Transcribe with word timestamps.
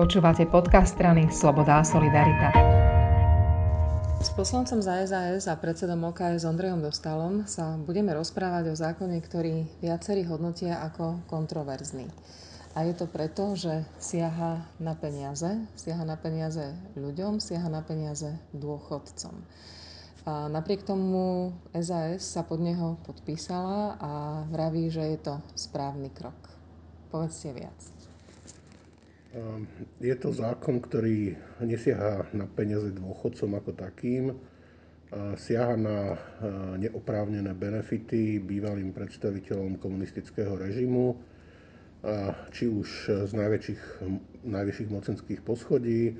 Počúvate 0.00 0.48
podcast 0.48 0.96
strany 0.96 1.28
Sloboda 1.28 1.76
a 1.76 1.84
Solidarita. 1.84 2.48
S 4.16 4.32
poslancom 4.32 4.80
za 4.80 4.96
SAS 5.04 5.44
a 5.44 5.52
predsedom 5.60 6.00
OKS 6.08 6.48
Ondrejom 6.48 6.80
Dostalom 6.80 7.44
sa 7.44 7.76
budeme 7.76 8.16
rozprávať 8.16 8.72
o 8.72 8.80
zákone, 8.80 9.20
ktorý 9.20 9.68
viacerí 9.84 10.24
hodnotia 10.24 10.80
ako 10.88 11.20
kontroverzný. 11.28 12.08
A 12.72 12.88
je 12.88 12.96
to 12.96 13.12
preto, 13.12 13.52
že 13.52 13.84
siaha 14.00 14.64
na 14.80 14.96
peniaze, 14.96 15.68
siaha 15.76 16.08
na 16.08 16.16
peniaze 16.16 16.72
ľuďom, 16.96 17.36
siaha 17.36 17.68
na 17.68 17.84
peniaze 17.84 18.32
dôchodcom. 18.56 19.36
A 20.24 20.48
napriek 20.48 20.80
tomu 20.80 21.52
SAS 21.76 22.24
sa 22.24 22.40
pod 22.40 22.64
neho 22.64 22.96
podpísala 23.04 24.00
a 24.00 24.12
vraví, 24.48 24.88
že 24.88 25.04
je 25.12 25.28
to 25.28 25.34
správny 25.52 26.08
krok. 26.08 26.40
Povedzte 27.12 27.52
viac. 27.52 27.99
Ehm, 29.30 29.70
je 30.02 30.14
to 30.18 30.34
zákon, 30.34 30.82
ktorý 30.82 31.38
nesiaha 31.62 32.26
na 32.34 32.50
peniaze 32.50 32.90
dôchodcom 32.90 33.62
ako 33.62 33.70
takým, 33.78 34.34
siaha 35.36 35.74
na 35.74 36.14
e, 36.14 36.18
neoprávnené 36.86 37.50
benefity 37.54 38.38
bývalým 38.38 38.94
predstaviteľom 38.94 39.82
komunistického 39.82 40.54
režimu, 40.54 41.18
či 42.48 42.64
už 42.64 43.12
z 43.28 43.32
najväčších, 43.36 43.82
najvyšších 44.48 44.88
mocenských 44.88 45.40
poschodí, 45.44 46.16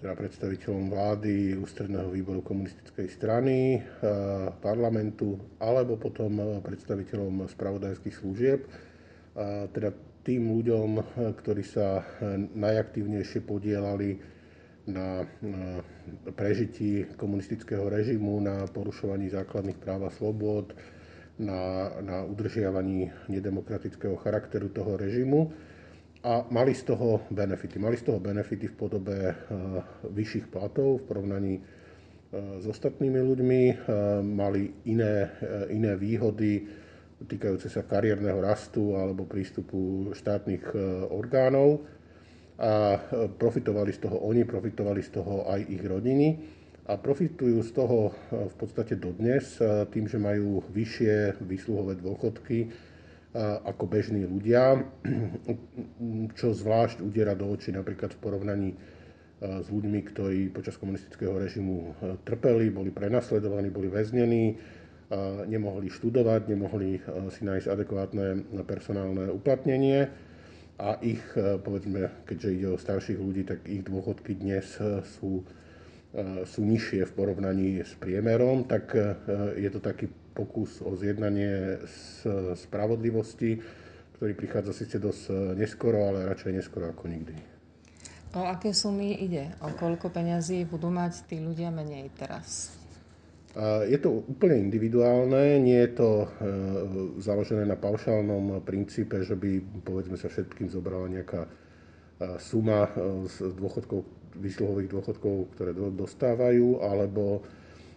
teda 0.00 0.16
predstaviteľom 0.16 0.88
vlády, 0.88 1.52
ústredného 1.60 2.08
výboru 2.08 2.40
komunistickej 2.40 3.10
strany, 3.12 3.76
e, 3.76 3.80
parlamentu, 4.62 5.36
alebo 5.60 6.00
potom 6.00 6.62
predstaviteľom 6.64 7.44
spravodajských 7.50 8.16
služieb. 8.16 8.60
Teda 9.76 9.92
tým 10.26 10.50
ľuďom, 10.58 10.90
eh, 10.98 11.04
ktorí 11.30 11.62
sa 11.62 12.02
eh, 12.02 12.04
najaktívnejšie 12.50 13.46
podielali 13.46 14.34
na 14.86 15.26
prežití 16.38 17.18
komunistického 17.18 17.90
režimu, 17.90 18.38
na 18.38 18.70
porušovaní 18.70 19.26
základných 19.34 19.82
práv 19.82 20.06
a 20.06 20.14
slobod, 20.14 20.78
na, 21.42 21.90
na 21.98 22.22
udržiavaní 22.22 23.10
nedemokratického 23.26 24.14
charakteru 24.14 24.70
toho 24.70 24.94
režimu 24.94 25.50
a 26.22 26.46
mali 26.54 26.70
z 26.70 26.86
toho 26.86 27.26
benefity. 27.34 27.82
Mali 27.82 27.98
z 27.98 28.06
toho 28.06 28.22
benefity 28.22 28.70
v 28.70 28.78
podobe 28.78 29.34
vyšších 30.06 30.54
platov 30.54 31.02
v 31.02 31.06
porovnaní 31.10 31.54
s 32.62 32.64
ostatnými 32.70 33.18
ľuďmi, 33.18 33.62
mali 34.22 34.86
iné, 34.86 35.34
iné 35.66 35.98
výhody, 35.98 36.62
týkajúce 37.24 37.72
sa 37.72 37.80
kariérneho 37.80 38.44
rastu 38.44 38.92
alebo 38.92 39.24
prístupu 39.24 40.12
štátnych 40.12 40.64
e, 40.76 40.78
orgánov. 41.08 41.80
A 42.60 42.96
e, 42.96 42.98
profitovali 43.32 43.92
z 43.96 44.04
toho 44.04 44.20
oni, 44.20 44.44
profitovali 44.44 45.00
z 45.00 45.10
toho 45.16 45.48
aj 45.48 45.64
ich 45.64 45.80
rodiny 45.80 46.28
a 46.86 47.00
profitujú 47.00 47.64
z 47.64 47.70
toho 47.72 48.12
e, 48.12 48.52
v 48.52 48.54
podstate 48.60 49.00
dodnes 49.00 49.56
tým, 49.92 50.04
že 50.04 50.20
majú 50.20 50.60
vyššie 50.68 51.40
výsluhové 51.40 51.96
dôchodky 51.96 52.68
ako 53.68 53.84
bežní 53.84 54.24
ľudia, 54.24 54.80
čo 56.40 56.56
zvlášť 56.56 57.04
udiera 57.04 57.36
do 57.36 57.44
očí 57.52 57.68
napríklad 57.68 58.16
v 58.16 58.22
porovnaní 58.24 58.70
s 59.36 59.68
ľuďmi, 59.68 60.00
ktorí 60.08 60.48
počas 60.48 60.80
komunistického 60.80 61.36
režimu 61.36 61.92
trpeli, 62.24 62.72
boli 62.72 62.88
prenasledovaní, 62.88 63.68
boli 63.68 63.92
väznení, 63.92 64.56
nemohli 65.46 65.86
študovať, 65.86 66.50
nemohli 66.50 66.98
si 67.30 67.42
nájsť 67.46 67.66
adekvátne 67.70 68.26
personálne 68.66 69.30
uplatnenie 69.30 70.10
a 70.76 70.98
ich, 70.98 71.22
povedzme, 71.36 72.10
keďže 72.26 72.48
ide 72.52 72.68
o 72.74 72.80
starších 72.80 73.16
ľudí, 73.16 73.46
tak 73.46 73.64
ich 73.70 73.86
dôchodky 73.86 74.34
dnes 74.34 74.66
sú, 75.16 75.46
sú 76.42 76.60
nižšie 76.60 77.06
v 77.06 77.12
porovnaní 77.14 77.80
s 77.86 77.94
priemerom, 77.96 78.66
tak 78.66 78.92
je 79.54 79.70
to 79.70 79.78
taký 79.78 80.10
pokus 80.34 80.82
o 80.84 80.92
zjednanie 80.98 81.80
spravodlivosti, 82.58 83.62
ktorý 84.20 84.32
prichádza 84.36 84.72
síce 84.74 84.96
dosť 85.00 85.54
neskoro, 85.56 86.12
ale 86.12 86.28
radšej 86.28 86.52
neskoro 86.60 86.90
ako 86.90 87.08
nikdy. 87.08 87.36
O 88.36 88.44
aké 88.44 88.76
sumy 88.76 89.16
ide? 89.16 89.54
O 89.64 89.72
koľko 89.72 90.12
peňazí 90.12 90.68
budú 90.68 90.92
mať 90.92 91.24
tí 91.24 91.40
ľudia 91.40 91.72
menej 91.72 92.12
teraz? 92.20 92.74
Je 93.88 93.96
to 93.96 94.20
úplne 94.28 94.68
individuálne, 94.68 95.56
nie 95.64 95.80
je 95.88 95.90
to 95.96 96.10
e, 96.12 96.26
založené 97.24 97.64
na 97.64 97.72
paušálnom 97.72 98.60
princípe, 98.60 99.24
že 99.24 99.32
by 99.32 99.80
povedzme 99.80 100.20
sa 100.20 100.28
všetkým 100.28 100.68
zobrala 100.68 101.08
nejaká 101.08 101.48
e, 101.48 101.50
suma 102.36 102.84
e, 102.92 103.24
z 103.24 103.56
dôchodkov, 103.56 104.04
výsluhových 104.36 104.92
dôchodkov, 104.92 105.56
ktoré 105.56 105.72
dostávajú, 105.72 106.84
alebo 106.84 107.40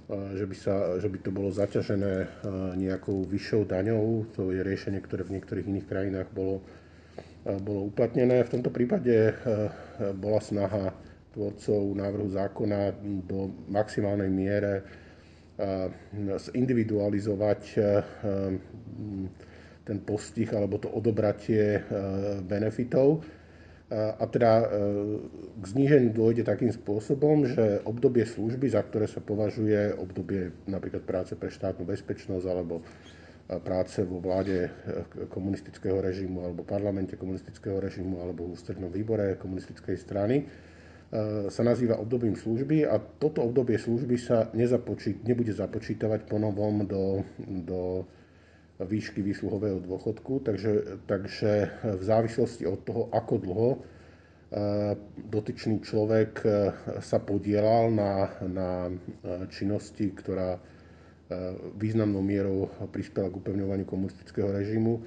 že 0.09 0.47
by, 0.47 0.55
sa, 0.57 0.75
že 0.97 1.05
by 1.05 1.21
to 1.21 1.29
bolo 1.29 1.53
zaťažené 1.53 2.41
nejakou 2.81 3.29
vyššou 3.29 3.69
daňou. 3.69 4.25
To 4.39 4.49
je 4.49 4.65
riešenie, 4.65 5.05
ktoré 5.05 5.21
v 5.21 5.37
niektorých 5.37 5.69
iných 5.69 5.85
krajinách 5.85 6.33
bolo, 6.33 6.65
bolo 7.45 7.93
uplatnené. 7.93 8.41
V 8.41 8.57
tomto 8.57 8.73
prípade 8.73 9.37
bola 10.17 10.41
snaha 10.41 10.97
tvorcov 11.29 11.93
návrhu 11.93 12.25
zákona 12.33 12.97
do 13.29 13.53
maximálnej 13.69 14.33
miere 14.33 14.81
zindividualizovať 16.39 17.61
eh, 17.75 17.83
eh, 17.83 18.51
ten 19.83 19.97
postih 20.05 20.47
alebo 20.53 20.77
to 20.77 20.87
odobratie 20.87 21.79
eh, 21.79 21.83
benefitov. 22.41 23.23
A 23.89 24.21
teda 24.29 24.69
k 25.57 25.65
zníženiu 25.65 26.13
dôjde 26.13 26.45
takým 26.45 26.69
spôsobom, 26.69 27.49
že 27.49 27.81
obdobie 27.89 28.21
služby, 28.21 28.69
za 28.69 28.85
ktoré 28.85 29.09
sa 29.09 29.17
považuje 29.17 29.97
obdobie 29.97 30.53
napríklad 30.69 31.01
práce 31.09 31.33
pre 31.33 31.49
štátnu 31.49 31.89
bezpečnosť 31.89 32.45
alebo 32.45 32.85
práce 33.65 34.05
vo 34.05 34.21
vláde 34.21 34.69
komunistického 35.33 36.05
režimu 36.05 36.45
alebo 36.45 36.61
parlamente 36.61 37.17
komunistického 37.17 37.81
režimu 37.81 38.21
alebo 38.21 38.45
v 38.45 38.61
ústrednom 38.61 38.93
výbore 38.93 39.41
komunistickej 39.41 39.97
strany, 39.97 40.45
sa 41.49 41.65
nazýva 41.65 41.97
obdobím 41.97 42.37
služby 42.37 42.85
a 42.85 43.01
toto 43.01 43.41
obdobie 43.41 43.81
služby 43.81 44.15
sa 44.21 44.53
nezapočít, 44.53 45.25
nebude 45.25 45.49
započítavať 45.49 46.29
ponovom 46.29 46.85
do, 46.85 47.25
do 47.41 48.05
výšky 48.77 49.25
výsluhového 49.25 49.81
dôchodku, 49.81 50.45
takže, 50.45 51.01
takže 51.09 51.73
v 51.97 52.03
závislosti 52.05 52.69
od 52.69 52.79
toho, 52.85 53.01
ako 53.09 53.35
dlho 53.41 53.69
e, 53.73 53.77
dotyčný 55.33 55.81
človek 55.81 56.31
e, 56.45 56.49
sa 57.01 57.17
podielal 57.17 57.89
na, 57.89 58.29
na 58.45 58.69
činnosti, 59.49 60.13
ktorá 60.13 60.61
významnou 61.77 62.25
mierou 62.25 62.73
prispela 62.89 63.29
k 63.29 63.37
upevňovaniu 63.37 63.85
komunistického 63.85 64.49
režimu, 64.49 64.97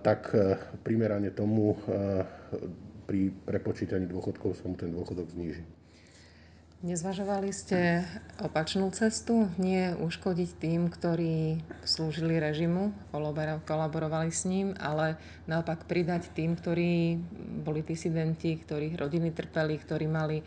tak 0.00 0.32
primerane 0.80 1.28
tomu 1.28 1.76
pri 3.06 3.30
prepočítaní 3.46 4.10
dôchodkov 4.10 4.58
sa 4.58 4.66
mu 4.66 4.74
ten 4.74 4.90
dôchodok 4.90 5.30
zníži. 5.30 5.62
Nezvažovali 6.84 7.56
ste 7.56 8.04
opačnú 8.36 8.92
cestu? 8.92 9.48
Nie 9.56 9.96
uškodiť 9.96 10.50
tým, 10.60 10.92
ktorí 10.92 11.64
slúžili 11.88 12.36
režimu, 12.36 12.92
kolaborovali 13.64 14.28
s 14.28 14.44
ním, 14.44 14.76
ale 14.76 15.16
naopak 15.48 15.88
pridať 15.88 16.36
tým, 16.36 16.52
ktorí 16.52 17.16
boli 17.64 17.80
disidenti, 17.80 18.60
ktorých 18.60 18.92
rodiny 18.92 19.32
trpeli, 19.32 19.80
ktorí 19.80 20.04
mali 20.04 20.44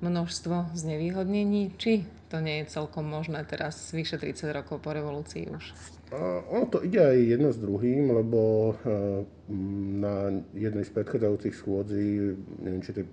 množstvo 0.00 0.76
znevýhodnení? 0.76 1.76
Či 1.78 2.04
to 2.28 2.42
nie 2.42 2.62
je 2.62 2.72
celkom 2.74 3.06
možné 3.06 3.46
teraz, 3.46 3.94
vyše 3.94 4.18
30 4.18 4.50
rokov 4.50 4.82
po 4.82 4.90
revolúcii 4.90 5.46
už? 5.48 5.64
Ono 6.50 6.66
to 6.70 6.86
ide 6.86 7.02
aj 7.02 7.18
jedno 7.18 7.50
s 7.50 7.58
druhým, 7.58 8.14
lebo 8.14 8.74
na 9.98 10.30
jednej 10.54 10.86
z 10.86 10.94
predchádzajúcich 10.94 11.54
schôdzí, 11.54 12.06
neviem, 12.62 12.82
či 12.82 12.94
tej 12.94 13.06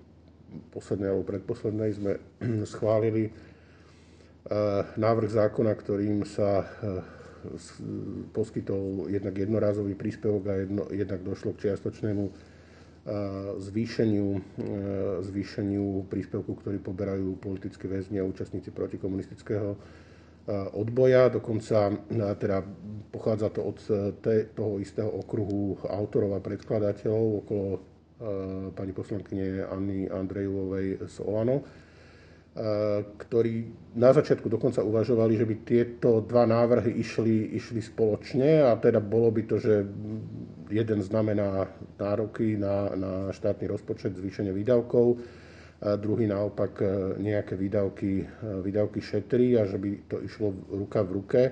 poslednej 0.70 1.10
alebo 1.10 1.26
predposlednej, 1.26 1.90
sme 1.94 2.12
schválili 2.72 3.34
návrh 4.94 5.30
zákona, 5.30 5.72
ktorým 5.74 6.22
sa 6.28 6.68
poskytol 8.32 9.08
jednak 9.12 9.36
jednorázový 9.36 9.96
príspevok 9.96 10.42
a 10.48 10.54
jedno, 10.64 10.82
jednak 10.88 11.20
došlo 11.20 11.52
k 11.52 11.68
čiastočnému 11.68 12.24
zvýšeniu, 13.60 14.40
zvýšeniu 15.20 16.08
príspevku, 16.08 16.56
ktorý 16.56 16.80
poberajú 16.80 17.36
politické 17.36 17.84
väzni 17.84 18.16
a 18.16 18.24
účastníci 18.24 18.72
protikomunistického 18.72 19.76
odboja, 20.72 21.28
dokonca 21.28 21.92
teda 22.40 22.64
pochádza 23.12 23.52
to 23.52 23.60
od 23.64 23.78
toho 24.56 24.80
istého 24.80 25.08
okruhu 25.08 25.84
autorov 25.84 26.36
a 26.36 26.44
predkladateľov 26.44 27.24
okolo 27.44 27.66
pani 28.72 28.92
poslankyne 28.92 29.68
Anny 29.68 30.08
Andrejovej 30.08 31.04
z 31.08 31.16
Olano, 31.20 31.60
e, 31.60 31.64
ktorí 33.18 33.54
na 33.98 34.14
začiatku 34.14 34.46
dokonca 34.46 34.78
uvažovali, 34.78 35.34
že 35.34 35.42
by 35.42 35.54
tieto 35.66 36.22
dva 36.22 36.46
návrhy 36.46 37.02
išli, 37.02 37.50
išli 37.58 37.82
spoločne 37.82 38.62
a 38.62 38.78
teda 38.78 39.02
bolo 39.02 39.34
by 39.34 39.42
to, 39.42 39.58
že 39.58 39.82
jeden 40.70 41.02
znamená 41.02 41.66
nároky 41.98 42.54
na, 42.54 42.94
na 42.94 43.12
štátny 43.34 43.66
rozpočet, 43.66 44.14
zvýšenie 44.14 44.54
výdavkov, 44.54 45.18
a 45.84 45.98
druhý 45.98 46.30
naopak 46.30 46.80
nejaké 47.18 47.58
výdavky, 47.58 48.24
výdavky 48.62 49.02
šetrí 49.02 49.58
a 49.58 49.66
že 49.66 49.76
by 49.76 49.90
to 50.06 50.22
išlo 50.22 50.54
ruka 50.70 51.02
v 51.02 51.10
ruke. 51.12 51.42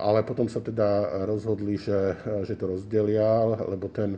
Ale 0.00 0.22
potom 0.22 0.48
sa 0.48 0.64
teda 0.64 1.26
rozhodli, 1.28 1.76
že, 1.76 2.16
že 2.46 2.56
to 2.56 2.72
rozdelia, 2.72 3.44
lebo 3.68 3.90
ten, 3.92 4.16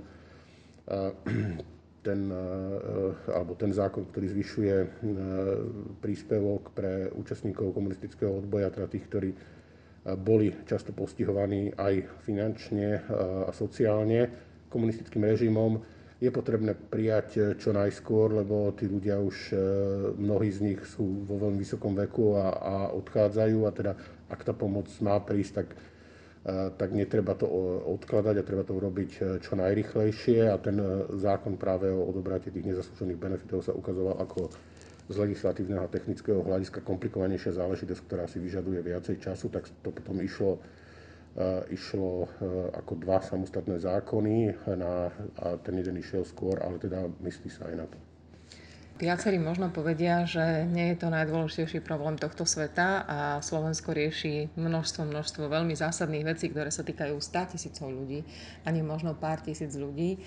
ten, 2.03 2.29
alebo 3.31 3.55
ten 3.55 3.71
zákon, 3.71 4.11
ktorý 4.11 4.27
zvyšuje 4.35 4.75
príspevok 6.03 6.75
pre 6.75 7.09
účastníkov 7.15 7.73
komunistického 7.73 8.43
odboja, 8.43 8.75
teda 8.75 8.91
tých, 8.91 9.07
ktorí 9.07 9.31
boli 10.19 10.51
často 10.67 10.91
postihovaní 10.91 11.71
aj 11.79 12.27
finančne 12.27 13.07
a 13.47 13.55
sociálne 13.55 14.27
komunistickým 14.67 15.23
režimom, 15.23 15.79
je 16.23 16.31
potrebné 16.31 16.75
prijať 16.75 17.59
čo 17.59 17.75
najskôr, 17.75 18.31
lebo 18.43 18.71
tí 18.79 18.87
ľudia 18.87 19.19
už, 19.19 19.55
mnohí 20.19 20.55
z 20.55 20.59
nich 20.63 20.81
sú 20.87 21.27
vo 21.27 21.39
veľmi 21.39 21.59
vysokom 21.59 21.99
veku 21.99 22.39
a, 22.39 22.47
a 22.51 22.75
odchádzajú 22.95 23.59
a 23.67 23.71
teda 23.75 23.93
ak 24.31 24.41
tá 24.47 24.55
pomoc 24.55 24.87
má 25.03 25.19
prísť, 25.19 25.53
tak, 25.63 25.69
tak 26.51 26.91
netreba 26.91 27.39
to 27.39 27.47
odkladať 27.87 28.43
a 28.43 28.47
treba 28.47 28.67
to 28.67 28.75
urobiť 28.75 29.11
e, 29.15 29.21
čo 29.39 29.55
najrychlejšie 29.55 30.51
a 30.51 30.59
ten 30.59 30.75
zákon 31.23 31.55
práve 31.55 31.87
o 31.87 32.03
odobratie 32.03 32.51
tých 32.51 32.67
nezaslúžených 32.67 33.15
benefitov 33.15 33.63
sa 33.63 33.71
ukazoval 33.71 34.19
ako 34.19 34.51
z 35.07 35.17
legislatívneho 35.23 35.87
a 35.87 35.93
technického 35.93 36.43
hľadiska 36.43 36.83
komplikovanejšia 36.83 37.63
záležitosť, 37.63 38.03
ktorá 38.11 38.25
si 38.27 38.43
vyžaduje 38.43 38.83
viacej 38.83 39.23
času, 39.23 39.55
tak 39.55 39.71
to 39.87 39.91
potom 39.95 40.19
išlo, 40.23 40.59
uh, 40.59 41.63
išlo 41.69 42.31
ako 42.71 42.93
dva 43.03 43.19
samostatné 43.19 43.83
zákony 43.83 44.63
na, 44.79 45.11
a 45.43 45.59
ten 45.59 45.75
jeden 45.79 45.99
išiel 45.99 46.23
skôr, 46.23 46.63
ale 46.63 46.79
teda 46.79 47.11
myslí 47.19 47.51
sa 47.51 47.67
aj 47.67 47.77
na 47.83 47.87
to. 47.91 47.99
Viacerí 49.01 49.41
možno 49.41 49.73
povedia, 49.73 50.29
že 50.29 50.69
nie 50.69 50.93
je 50.93 51.01
to 51.01 51.09
najdôležitejší 51.09 51.81
problém 51.81 52.21
tohto 52.21 52.45
sveta 52.45 53.03
a 53.09 53.19
Slovensko 53.41 53.91
rieši 53.91 54.53
množstvo, 54.55 55.09
množstvo 55.09 55.49
veľmi 55.49 55.73
zásadných 55.73 56.29
vecí, 56.29 56.53
ktoré 56.53 56.69
sa 56.69 56.85
týkajú 56.85 57.17
100 57.17 57.53
tisícov 57.57 57.89
ľudí, 57.89 58.23
ani 58.69 58.85
možno 58.85 59.17
pár 59.17 59.41
tisíc 59.41 59.75
ľudí. 59.75 60.23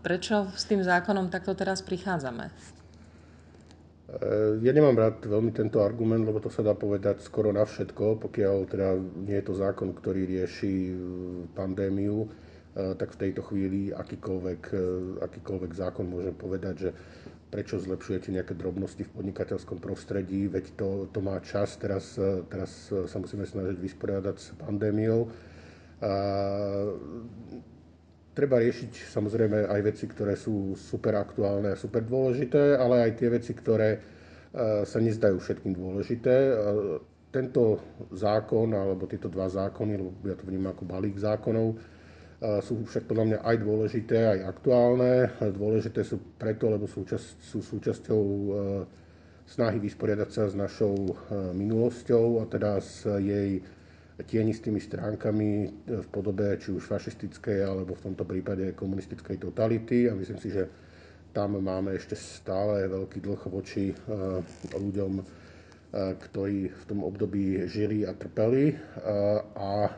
Prečo 0.00 0.48
s 0.54 0.64
tým 0.70 0.86
zákonom 0.86 1.28
takto 1.34 1.52
teraz 1.58 1.82
prichádzame? 1.82 2.76
Ja 4.62 4.70
nemám 4.70 4.94
rád 4.94 5.26
veľmi 5.26 5.50
tento 5.50 5.82
argument, 5.82 6.22
lebo 6.22 6.38
to 6.38 6.46
sa 6.46 6.62
dá 6.62 6.78
povedať 6.78 7.26
skoro 7.26 7.50
na 7.50 7.66
všetko, 7.66 8.22
pokiaľ 8.22 8.56
teda 8.70 8.88
nie 9.26 9.34
je 9.42 9.46
to 9.50 9.54
zákon, 9.58 9.90
ktorý 9.90 10.30
rieši 10.30 10.74
e, 10.88 10.94
pandémiu, 11.58 12.22
e, 12.22 12.28
tak 12.94 13.18
v 13.18 13.20
tejto 13.26 13.42
chvíli 13.42 13.90
akýkoľvek, 13.90 14.62
e, 14.70 14.78
akýkoľvek 15.26 15.72
zákon 15.74 16.06
môžem 16.06 16.38
povedať, 16.38 16.74
že 16.86 16.90
prečo 17.56 17.80
zlepšujete 17.80 18.28
nejaké 18.36 18.52
drobnosti 18.52 19.00
v 19.00 19.14
podnikateľskom 19.16 19.80
prostredí, 19.80 20.44
veď 20.44 20.76
to, 20.76 21.08
to 21.08 21.24
má 21.24 21.40
čas, 21.40 21.80
teraz, 21.80 22.20
teraz 22.52 22.92
sa 22.92 23.16
musíme 23.16 23.48
snažiť 23.48 23.80
vysporiadať 23.80 24.36
s 24.36 24.52
pandémiou. 24.60 25.32
A 26.04 26.12
treba 28.36 28.60
riešiť 28.60 29.08
samozrejme 29.08 29.72
aj 29.72 29.80
veci, 29.88 30.04
ktoré 30.04 30.36
sú 30.36 30.76
super 30.76 31.16
aktuálne 31.16 31.72
a 31.72 31.80
super 31.80 32.04
dôležité, 32.04 32.76
ale 32.76 33.08
aj 33.08 33.24
tie 33.24 33.32
veci, 33.32 33.56
ktoré 33.56 33.96
e, 33.96 33.98
sa 34.84 35.00
nezdajú 35.00 35.40
všetkým 35.40 35.72
dôležité. 35.72 36.36
E, 36.36 36.52
tento 37.32 37.80
zákon, 38.12 38.68
alebo 38.76 39.08
tieto 39.08 39.32
dva 39.32 39.48
zákony, 39.48 39.96
lebo 39.96 40.12
ja 40.28 40.36
to 40.36 40.44
vnímam 40.44 40.76
ako 40.76 40.84
balík 40.84 41.16
zákonov, 41.16 41.72
e, 41.72 41.76
sú 42.36 42.84
však 42.84 43.08
podľa 43.08 43.24
mňa 43.24 43.38
aj 43.48 43.56
dôležité, 43.64 44.18
aj 44.28 44.40
aktuálne. 44.52 45.32
Dôležité 45.40 46.04
sú 46.04 46.20
preto, 46.36 46.68
lebo 46.68 46.84
sú, 46.84 47.08
čas, 47.08 47.36
sú 47.40 47.64
súčasťou 47.64 48.22
snahy 49.48 49.80
vysporiadať 49.80 50.28
sa 50.28 50.44
s 50.44 50.54
našou 50.58 51.16
minulosťou 51.32 52.42
a 52.42 52.44
teda 52.44 52.76
s 52.76 53.08
jej 53.24 53.64
tienistými 54.24 54.80
stránkami 54.80 55.50
e, 55.60 55.68
v 56.00 56.06
podobe 56.08 56.56
či 56.56 56.72
už 56.72 56.88
fašistickej 56.88 57.60
alebo 57.60 57.92
v 57.92 58.04
tomto 58.08 58.24
prípade 58.24 58.72
komunistickej 58.72 59.36
totality 59.36 60.08
a 60.08 60.16
myslím 60.16 60.40
si, 60.40 60.48
že 60.48 60.64
tam 61.36 61.60
máme 61.60 61.92
ešte 61.92 62.16
stále 62.16 62.88
veľký 62.88 63.20
dlh 63.20 63.42
voči 63.52 63.92
e, 63.92 63.94
ľuďom, 64.72 65.12
e, 65.20 65.24
ktorí 66.16 66.72
v 66.72 66.84
tom 66.88 67.04
období 67.04 67.68
žili 67.68 68.08
a 68.08 68.16
trpeli 68.16 68.72
a 69.52 69.92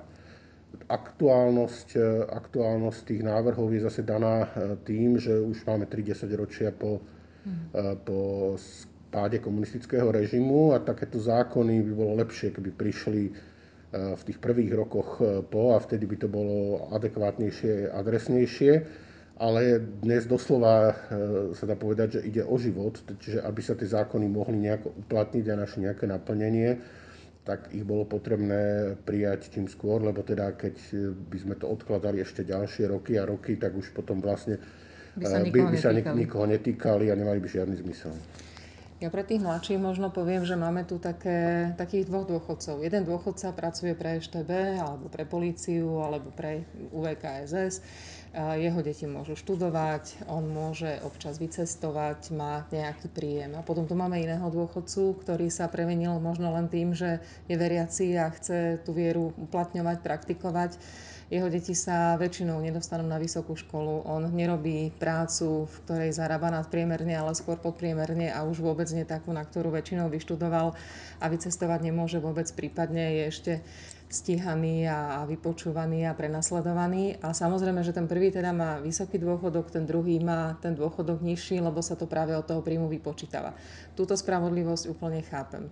aktuálnosť, 0.88 1.88
aktuálnosť 2.28 3.00
tých 3.12 3.22
návrhov 3.24 3.72
je 3.72 3.84
zase 3.84 4.02
daná 4.04 4.48
tým, 4.88 5.20
že 5.20 5.36
už 5.36 5.64
máme 5.68 5.84
30 5.84 6.28
ročia 6.32 6.72
po, 6.72 7.00
mm. 7.44 7.76
po 8.08 8.52
páde 9.08 9.40
komunistického 9.40 10.08
režimu 10.12 10.72
a 10.72 10.80
takéto 10.80 11.20
zákony 11.20 11.80
by 11.88 11.92
bolo 11.92 12.12
lepšie, 12.20 12.52
keby 12.52 12.70
prišli 12.72 13.22
v 13.92 14.22
tých 14.24 14.38
prvých 14.38 14.72
rokoch 14.76 15.16
e, 15.20 15.40
po 15.40 15.72
a 15.72 15.80
vtedy 15.80 16.04
by 16.04 16.16
to 16.20 16.28
bolo 16.28 16.88
adekvátnejšie, 16.92 17.88
adresnejšie. 17.88 18.72
Ale 19.38 19.78
dnes 20.02 20.26
doslova 20.26 20.92
e, 20.92 20.94
sa 21.56 21.64
dá 21.64 21.78
povedať, 21.78 22.20
že 22.20 22.26
ide 22.26 22.42
o 22.44 22.58
život, 22.60 23.00
čiže 23.22 23.40
aby 23.40 23.60
sa 23.64 23.78
tie 23.78 23.88
zákony 23.88 24.26
mohli 24.28 24.60
nejako 24.60 24.92
uplatniť 25.06 25.44
a 25.48 25.54
naše 25.56 25.78
nejaké 25.80 26.04
naplnenie, 26.04 26.76
tak 27.48 27.72
ich 27.72 27.80
bolo 27.80 28.04
potrebné 28.04 28.92
prijať 29.08 29.56
tým 29.56 29.64
skôr, 29.72 30.04
lebo 30.04 30.20
teda 30.20 30.52
keď 30.52 30.76
by 31.32 31.38
sme 31.40 31.54
to 31.56 31.64
odkladali 31.64 32.20
ešte 32.20 32.44
ďalšie 32.44 32.92
roky 32.92 33.16
a 33.16 33.24
roky, 33.24 33.56
tak 33.56 33.72
už 33.72 33.96
potom 33.96 34.20
vlastne 34.20 34.60
by 35.16 35.24
sa 35.24 35.40
e, 35.40 35.48
nikoho, 35.48 35.64
by, 35.64 35.72
by 35.72 35.78
sa 35.80 35.90
netýkali. 35.96 36.18
nikoho 36.20 36.44
netýkali 36.44 37.04
a 37.08 37.14
nemali 37.16 37.40
by 37.40 37.48
žiadny 37.48 37.80
zmysel. 37.80 38.12
Ja 38.98 39.14
pre 39.14 39.22
tých 39.22 39.38
mladších 39.38 39.78
možno 39.78 40.10
poviem, 40.10 40.42
že 40.42 40.58
máme 40.58 40.82
tu 40.82 40.98
také, 40.98 41.70
takých 41.78 42.10
dvoch 42.10 42.26
dôchodcov. 42.26 42.82
Jeden 42.82 43.06
dôchodca 43.06 43.54
pracuje 43.54 43.94
pre 43.94 44.18
EŠTB, 44.18 44.82
alebo 44.82 45.06
pre 45.06 45.22
políciu, 45.22 46.02
alebo 46.02 46.34
pre 46.34 46.66
UVKSS. 46.90 47.78
Jeho 48.34 48.80
deti 48.82 49.06
môžu 49.06 49.38
študovať, 49.38 50.26
on 50.26 50.50
môže 50.50 50.98
občas 51.06 51.38
vycestovať, 51.38 52.34
má 52.34 52.66
nejaký 52.74 53.06
príjem. 53.06 53.54
A 53.54 53.62
potom 53.62 53.86
tu 53.86 53.94
máme 53.94 54.18
iného 54.18 54.50
dôchodcu, 54.50 55.14
ktorý 55.22 55.46
sa 55.46 55.70
prevenil 55.70 56.18
možno 56.18 56.50
len 56.50 56.66
tým, 56.66 56.90
že 56.90 57.22
je 57.46 57.54
veriaci 57.54 58.18
a 58.18 58.34
chce 58.34 58.82
tú 58.82 58.90
vieru 58.98 59.30
uplatňovať, 59.38 60.02
praktikovať 60.02 60.74
jeho 61.28 61.52
deti 61.52 61.76
sa 61.76 62.16
väčšinou 62.16 62.56
nedostanú 62.64 63.04
na 63.04 63.20
vysokú 63.20 63.52
školu. 63.52 64.08
On 64.08 64.24
nerobí 64.32 64.96
prácu, 64.96 65.68
v 65.68 65.74
ktorej 65.84 66.16
zarába 66.16 66.48
nadpriemerne, 66.48 67.12
ale 67.12 67.36
skôr 67.36 67.60
podpriemerne 67.60 68.32
a 68.32 68.48
už 68.48 68.64
vôbec 68.64 68.88
nie 68.96 69.04
takú, 69.04 69.36
na 69.36 69.44
ktorú 69.44 69.68
väčšinou 69.68 70.08
vyštudoval 70.08 70.72
a 71.20 71.24
vycestovať 71.28 71.80
nemôže 71.84 72.16
vôbec, 72.16 72.48
prípadne 72.56 73.20
je 73.20 73.22
ešte 73.28 73.52
stíhaný 74.08 74.88
a 74.88 75.28
vypočúvaný 75.28 76.08
a 76.08 76.16
prenasledovaný. 76.16 77.20
A 77.20 77.36
samozrejme, 77.36 77.84
že 77.84 77.92
ten 77.92 78.08
prvý 78.08 78.32
teda 78.32 78.56
má 78.56 78.80
vysoký 78.80 79.20
dôchodok, 79.20 79.68
ten 79.68 79.84
druhý 79.84 80.16
má 80.24 80.56
ten 80.64 80.72
dôchodok 80.72 81.20
nižší, 81.20 81.60
lebo 81.60 81.84
sa 81.84 81.92
to 81.92 82.08
práve 82.08 82.32
od 82.32 82.48
toho 82.48 82.64
príjmu 82.64 82.88
vypočítava. 82.88 83.52
Túto 83.92 84.16
spravodlivosť 84.16 84.88
úplne 84.88 85.20
chápem. 85.28 85.68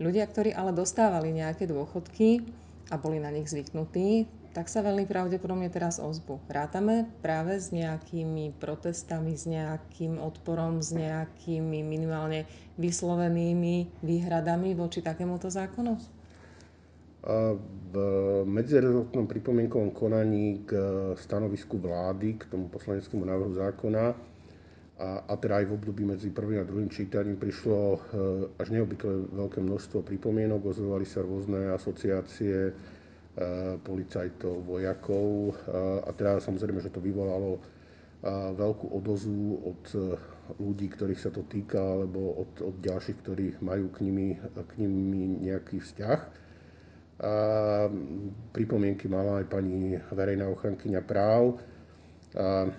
Ľudia, 0.00 0.24
ktorí 0.24 0.56
ale 0.56 0.72
dostávali 0.72 1.28
nejaké 1.36 1.68
dôchodky 1.68 2.64
a 2.92 3.00
boli 3.00 3.20
na 3.20 3.32
nich 3.32 3.48
zvyknutí, 3.48 4.28
tak 4.54 4.70
sa 4.70 4.86
veľmi 4.86 5.10
pravdepodobne 5.10 5.66
teraz 5.66 5.98
ozbu. 5.98 6.38
Rátame 6.46 7.10
práve 7.18 7.58
s 7.58 7.74
nejakými 7.74 8.54
protestami, 8.62 9.34
s 9.34 9.50
nejakým 9.50 10.22
odporom, 10.22 10.78
s 10.78 10.94
nejakými 10.94 11.82
minimálne 11.82 12.46
vyslovenými 12.78 13.98
výhradami 13.98 14.78
voči 14.78 15.02
takémuto 15.02 15.50
zákonu? 15.50 15.98
V 17.24 17.94
medzirezortnom 18.44 19.26
pripomienkovom 19.26 19.90
konaní 19.90 20.62
k 20.62 20.76
stanovisku 21.18 21.80
vlády, 21.80 22.36
k 22.38 22.46
tomu 22.52 22.68
poslaneckému 22.68 23.24
návrhu 23.24 23.58
zákona, 23.58 24.33
a, 24.94 25.26
a 25.26 25.34
teda 25.34 25.62
aj 25.62 25.66
v 25.66 25.74
období 25.74 26.02
medzi 26.06 26.30
prvým 26.30 26.62
a 26.62 26.68
druhým 26.68 26.90
čítaním 26.90 27.34
prišlo 27.34 27.78
e, 27.78 27.98
až 28.62 28.70
neobvykle 28.70 29.34
veľké 29.34 29.58
množstvo 29.58 30.06
pripomienok, 30.06 30.70
ozvovali 30.70 31.02
sa 31.02 31.26
rôzne 31.26 31.74
asociácie, 31.74 32.70
Eh, 33.34 33.74
policajtov, 33.82 34.62
vojakov 34.62 35.50
eh, 35.50 36.06
a 36.06 36.14
teda 36.14 36.38
samozrejme, 36.38 36.78
že 36.78 36.94
to 36.94 37.02
vyvolalo 37.02 37.58
eh, 37.58 38.30
veľkú 38.54 38.94
odozvu 38.94 39.74
od 39.74 39.82
ľudí, 40.62 40.86
ktorých 40.94 41.18
sa 41.18 41.34
to 41.34 41.42
týka, 41.42 41.82
alebo 41.82 42.46
od, 42.46 42.62
od 42.62 42.78
ďalších, 42.78 43.18
ktorí 43.26 43.58
majú 43.58 43.90
k 43.90 44.06
nimi, 44.06 44.38
k 44.38 44.72
nimi 44.78 45.50
nejaký 45.50 45.82
vzťah. 45.82 46.20
A 47.26 47.34
pripomienky 48.54 49.10
mala 49.10 49.42
aj 49.42 49.50
pani 49.50 49.98
verejná 50.14 50.46
ochrankyňa 50.54 51.02
práv. 51.02 51.58
A 52.38 52.70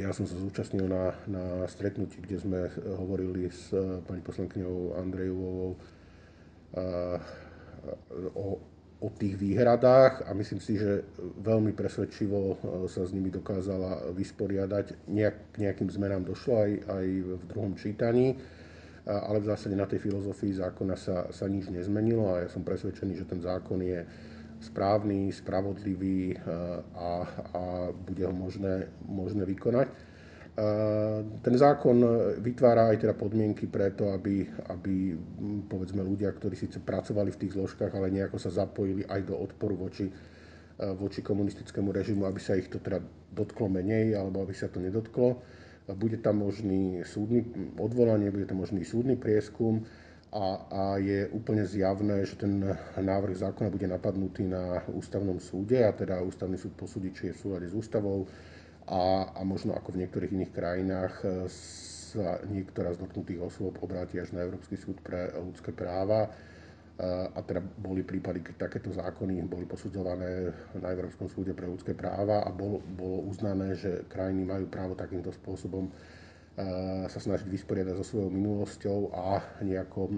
ja 0.00 0.10
som 0.16 0.24
sa 0.24 0.36
zúčastnil 0.40 0.88
na, 0.88 1.12
na 1.28 1.68
stretnutí, 1.68 2.24
kde 2.24 2.36
sme 2.40 2.60
hovorili 2.96 3.52
s 3.52 3.70
pani 4.08 4.24
poslankyňou 4.24 4.96
Andrejovou 4.96 5.76
o 8.34 8.46
o 9.00 9.08
tých 9.16 9.40
výhradách 9.40 10.28
a 10.28 10.36
myslím 10.36 10.60
si, 10.60 10.76
že 10.76 11.08
veľmi 11.40 11.72
presvedčivo 11.72 12.60
sa 12.84 13.08
s 13.08 13.16
nimi 13.16 13.32
dokázala 13.32 14.12
vysporiadať. 14.12 15.08
Nejak, 15.08 15.56
nejakým 15.56 15.88
zmenám 15.88 16.28
došlo 16.28 16.60
aj, 16.60 16.72
aj 16.84 17.06
v 17.24 17.42
druhom 17.48 17.72
čítaní, 17.80 18.36
ale 19.08 19.40
v 19.40 19.48
zásade 19.48 19.72
na 19.72 19.88
tej 19.88 20.04
filozofii 20.04 20.60
zákona 20.60 20.96
sa, 21.00 21.32
sa 21.32 21.48
nič 21.48 21.72
nezmenilo 21.72 22.28
a 22.36 22.44
ja 22.44 22.48
som 22.52 22.60
presvedčený, 22.60 23.16
že 23.16 23.24
ten 23.24 23.40
zákon 23.40 23.80
je 23.80 24.04
správny, 24.60 25.32
spravodlivý 25.32 26.36
a, 26.94 27.24
a 27.56 27.62
bude 27.96 28.28
ho 28.28 28.32
možné, 28.32 28.92
možné 29.08 29.48
vykonať. 29.48 29.88
Ten 31.40 31.54
zákon 31.56 32.04
vytvára 32.44 32.92
aj 32.92 33.00
teda 33.00 33.16
podmienky 33.16 33.64
preto, 33.64 34.12
aby, 34.12 34.44
aby 34.68 35.16
povedzme 35.64 36.04
ľudia, 36.04 36.28
ktorí 36.36 36.52
síce 36.52 36.76
pracovali 36.84 37.32
v 37.32 37.40
tých 37.40 37.56
zložkách, 37.56 37.88
ale 37.96 38.12
nejako 38.12 38.36
sa 38.36 38.52
zapojili 38.52 39.08
aj 39.08 39.24
do 39.24 39.40
odporu 39.40 39.88
voči, 39.88 40.12
voči 41.00 41.24
komunistickému 41.24 41.88
režimu, 41.88 42.28
aby 42.28 42.40
sa 42.42 42.60
ich 42.60 42.68
to 42.68 42.76
teda 42.76 43.00
dotklo 43.32 43.72
menej, 43.72 44.12
alebo 44.12 44.44
aby 44.44 44.52
sa 44.52 44.68
to 44.68 44.84
nedotklo. 44.84 45.40
Bude 45.96 46.20
tam 46.20 46.44
možný 46.44 47.08
súdny 47.08 47.40
odvolanie, 47.80 48.28
bude 48.28 48.44
tam 48.44 48.60
možný 48.60 48.84
súdny 48.84 49.16
prieskum 49.16 49.88
a, 50.30 50.46
a 50.70 50.82
je 51.02 51.26
úplne 51.34 51.66
zjavné, 51.66 52.22
že 52.22 52.38
ten 52.38 52.62
návrh 52.94 53.34
zákona 53.34 53.66
bude 53.66 53.90
napadnutý 53.90 54.46
na 54.46 54.78
ústavnom 54.94 55.42
súde 55.42 55.82
a 55.82 55.90
teda 55.90 56.22
ústavný 56.22 56.54
súd 56.54 56.78
posúdi, 56.78 57.10
či 57.10 57.30
je 57.30 57.34
v 57.34 57.42
súlade 57.42 57.66
s 57.66 57.74
ústavou 57.74 58.30
a, 58.86 59.34
a 59.34 59.40
možno 59.42 59.74
ako 59.74 59.90
v 59.90 60.06
niektorých 60.06 60.30
iných 60.30 60.54
krajinách 60.54 61.14
sa 62.10 62.42
niektorá 62.46 62.94
z 62.94 63.02
dotknutých 63.06 63.42
osôb 63.42 63.78
obráti 63.82 64.18
až 64.18 64.34
na 64.34 64.42
Európsky 64.42 64.74
súd 64.74 64.98
pre 65.02 65.30
ľudské 65.34 65.70
práva. 65.70 66.26
A 67.32 67.40
teda 67.40 67.64
boli 67.64 68.04
prípady, 68.04 68.44
keď 68.44 68.68
takéto 68.68 68.92
zákony 68.92 69.40
boli 69.48 69.64
posudzované 69.64 70.52
na 70.76 70.92
Európskom 70.92 71.32
súde 71.32 71.56
pre 71.56 71.64
ľudské 71.64 71.96
práva 71.96 72.44
a 72.44 72.52
bolo, 72.52 72.84
bolo 72.84 73.24
uznané, 73.24 73.72
že 73.72 74.04
krajiny 74.04 74.44
majú 74.44 74.68
právo 74.68 74.92
takýmto 74.92 75.32
spôsobom 75.32 75.88
sa 77.06 77.18
snažiť 77.18 77.46
vysporiadať 77.46 77.94
so 78.00 78.04
svojou 78.04 78.30
minulosťou 78.32 78.98
a 79.14 79.40
nejako 79.62 80.10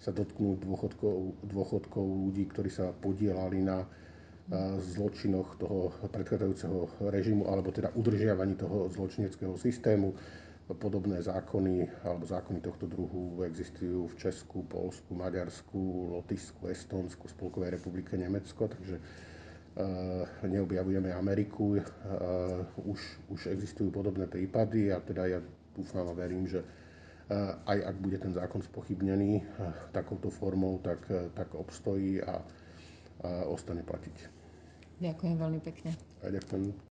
sa 0.00 0.10
dotknúť 0.16 0.64
dôchodkov, 0.64 1.16
dôchodkov 1.44 2.04
ľudí, 2.04 2.48
ktorí 2.48 2.72
sa 2.72 2.90
podielali 2.96 3.60
na 3.60 3.84
zločinoch 4.80 5.60
toho 5.60 5.94
predchádzajúceho 6.10 7.06
režimu 7.12 7.46
alebo 7.46 7.70
teda 7.70 7.94
udržiavaní 7.94 8.58
toho 8.58 8.88
zločineckého 8.90 9.54
systému. 9.54 10.16
Podobné 10.70 11.18
zákony 11.18 12.06
alebo 12.06 12.30
zákony 12.30 12.62
tohto 12.62 12.86
druhu 12.86 13.42
existujú 13.42 14.06
v 14.06 14.14
Česku, 14.22 14.62
Polsku, 14.70 15.18
Maďarsku, 15.18 15.78
Lotyšsku, 16.14 16.70
Estónsku, 16.70 17.26
Spolkovej 17.26 17.74
republike 17.74 18.14
Nemecko, 18.14 18.70
takže 18.70 19.02
neobjavujeme 20.42 21.14
Ameriku. 21.14 21.78
Uh, 21.78 21.82
už, 22.90 23.00
už 23.30 23.40
existujú 23.46 23.90
podobné 23.90 24.26
prípady 24.26 24.90
a 24.92 24.98
teda 25.00 25.26
ja 25.26 25.38
dúfam 25.76 26.08
a 26.10 26.14
verím, 26.14 26.46
že 26.46 26.60
uh, 26.60 27.54
aj 27.64 27.78
ak 27.94 27.96
bude 28.02 28.18
ten 28.18 28.32
zákon 28.34 28.60
spochybnený 28.62 29.46
takouto 29.94 30.28
formou, 30.30 30.82
tak, 30.82 31.06
tak 31.36 31.54
obstojí 31.54 32.18
a, 32.22 32.40
a 32.40 32.42
ostane 33.46 33.86
platiť. 33.86 34.16
Ďakujem 35.00 35.34
veľmi 35.38 35.60
pekne. 35.64 35.96
A 36.20 36.28
ďakujem. 36.28 36.88